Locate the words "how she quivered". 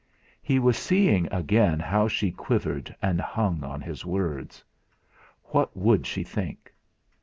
1.79-2.95